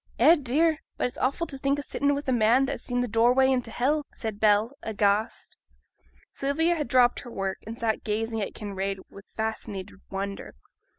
'Eh, 0.17 0.33
dear! 0.35 0.79
but 0.97 1.05
it's 1.05 1.17
awful 1.19 1.45
t' 1.45 1.59
think 1.59 1.77
o' 1.77 1.83
sitting 1.83 2.15
wi' 2.15 2.23
a 2.25 2.31
man 2.31 2.65
that 2.65 2.71
has 2.71 2.81
seen 2.81 3.07
th' 3.07 3.11
doorway 3.11 3.51
into 3.51 3.69
hell,' 3.69 4.03
said 4.15 4.39
Bell, 4.39 4.71
aghast. 4.81 5.57
Sylvia 6.31 6.75
had 6.75 6.87
dropped 6.87 7.19
her 7.19 7.29
work, 7.31 7.59
and 7.67 7.79
sat 7.79 8.03
gazing 8.03 8.41
at 8.41 8.55
Kinraid 8.55 8.97
with 9.11 9.25
fascinated 9.37 9.99
wonder. 10.09 10.55